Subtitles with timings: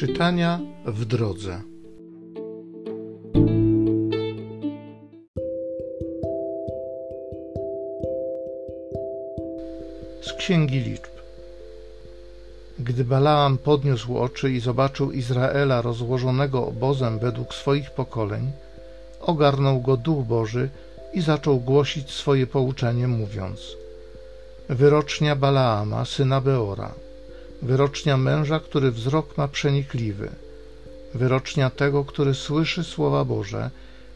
[0.00, 1.60] Czytania w drodze.
[10.22, 11.10] Z Księgi Liczb.
[12.78, 18.50] Gdy Balaam podniósł oczy i zobaczył Izraela rozłożonego obozem według swoich pokoleń,
[19.20, 20.68] ogarnął go Duch Boży
[21.12, 23.76] i zaczął głosić swoje pouczenie, mówiąc:
[24.68, 26.94] Wyrocznia Balaama, syna Beora
[27.62, 30.30] wyrocznia męża, który wzrok ma przenikliwy,
[31.14, 33.70] wyrocznia tego, który słyszy słowa Boże,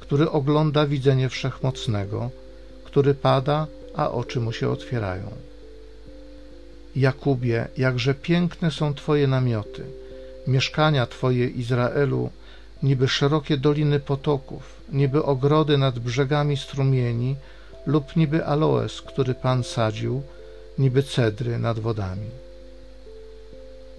[0.00, 2.30] który ogląda widzenie wszechmocnego,
[2.84, 5.30] który pada, a oczy mu się otwierają.
[6.96, 9.84] Jakubie, jakże piękne są Twoje namioty,
[10.46, 12.30] mieszkania Twoje Izraelu,
[12.82, 14.62] niby szerokie doliny potoków,
[14.92, 17.36] niby ogrody nad brzegami strumieni,
[17.86, 20.22] lub niby aloes, który Pan sadził,
[20.78, 22.26] niby cedry nad wodami.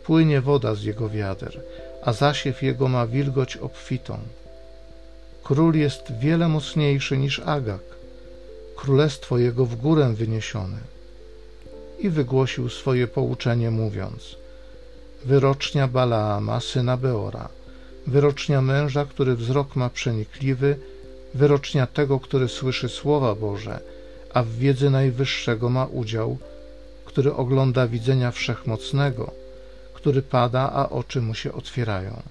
[0.03, 1.61] Płynie woda z jego wiader,
[2.03, 4.17] a zasiew jego ma wilgoć obfitą.
[5.43, 7.81] Król jest wiele mocniejszy niż Agag,
[8.75, 10.77] królestwo jego w górę wyniesione.
[11.99, 14.35] I wygłosił swoje pouczenie, mówiąc:
[15.25, 17.49] Wyrocznia Balaama, syna Beora,
[18.07, 20.75] wyrocznia męża, który wzrok ma przenikliwy,
[21.33, 23.79] wyrocznia tego, który słyszy słowa Boże,
[24.33, 26.37] a w wiedzy najwyższego ma udział,
[27.05, 29.40] który ogląda widzenia wszechmocnego
[30.01, 32.21] który pada, a oczy mu się otwierają.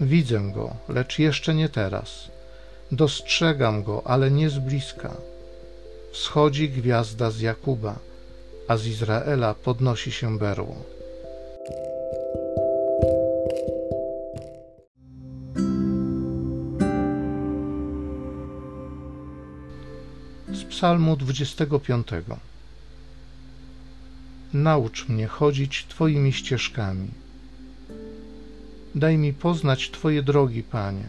[0.00, 2.28] Widzę go, lecz jeszcze nie teraz.
[2.92, 5.14] Dostrzegam go, ale nie z bliska.
[6.12, 7.98] Wschodzi gwiazda z Jakuba,
[8.68, 10.76] a z Izraela podnosi się berło.
[20.52, 22.08] Z Psalmu 25.
[24.52, 27.08] Naucz mnie chodzić Twoimi ścieżkami.
[28.94, 31.08] Daj mi poznać Twoje drogi, Panie.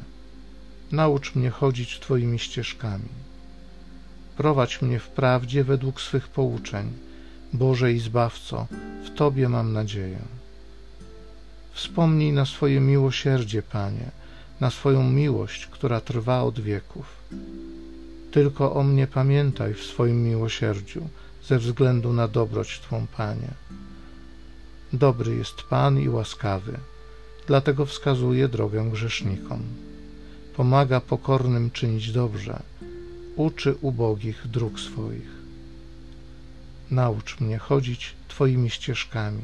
[0.91, 3.09] Naucz mnie chodzić Twoimi ścieżkami.
[4.37, 6.91] Prowadź mnie w prawdzie według swych pouczeń.
[7.53, 8.67] Boże i Zbawco,
[9.05, 10.19] w Tobie mam nadzieję.
[11.73, 14.11] Wspomnij na swoje miłosierdzie, Panie,
[14.59, 17.05] na swoją miłość, która trwa od wieków.
[18.31, 21.09] Tylko o mnie pamiętaj w swoim miłosierdziu
[21.47, 23.51] ze względu na dobroć Twą, Panie.
[24.93, 26.79] Dobry jest Pan i łaskawy,
[27.47, 29.63] dlatego wskazuje drogę grzesznikom.
[30.55, 32.59] Pomaga pokornym czynić dobrze,
[33.35, 35.39] uczy ubogich dróg swoich.
[36.91, 39.41] Naucz mnie chodzić Twoimi ścieżkami.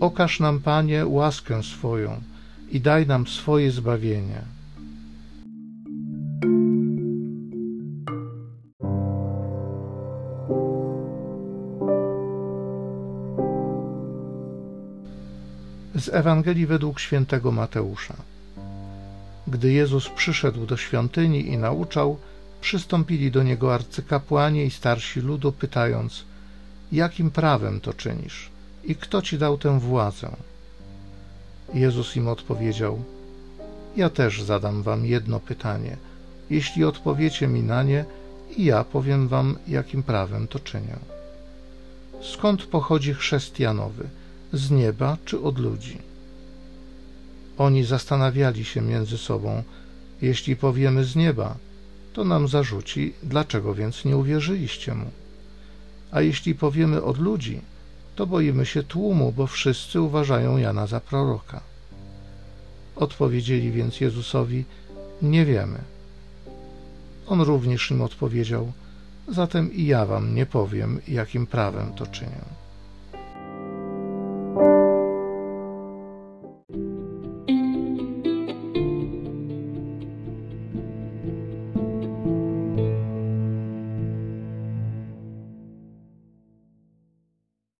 [0.00, 2.20] Okaż nam, Panie, łaskę swoją
[2.70, 4.42] i daj nam swoje zbawienie.
[15.94, 18.14] Z Ewangelii według świętego Mateusza.
[19.46, 22.18] Gdy Jezus przyszedł do świątyni i nauczał,
[22.60, 26.24] przystąpili do niego arcykapłani i starsi ludu, pytając:
[26.92, 28.55] Jakim prawem to czynisz?
[28.86, 30.36] I kto ci dał tę władzę?
[31.74, 33.02] Jezus im odpowiedział:
[33.96, 35.96] Ja też zadam wam jedno pytanie.
[36.50, 38.04] Jeśli odpowiecie mi na nie,
[38.56, 40.96] i ja powiem wam, jakim prawem to czynię.
[42.22, 44.08] Skąd pochodzi chrzest Janowy?
[44.52, 45.98] Z nieba czy od ludzi?
[47.58, 49.62] Oni zastanawiali się między sobą:
[50.22, 51.56] Jeśli powiemy z nieba,
[52.12, 55.10] to nam zarzuci, dlaczego więc nie uwierzyliście mu?
[56.10, 57.60] A jeśli powiemy od ludzi,
[58.16, 61.60] to boimy się tłumu, bo wszyscy uważają Jana za proroka.
[62.96, 64.64] Odpowiedzieli więc Jezusowi:
[65.22, 65.78] Nie wiemy.
[67.26, 68.72] On również im odpowiedział:
[69.28, 72.55] Zatem i ja wam nie powiem, jakim prawem to czynię.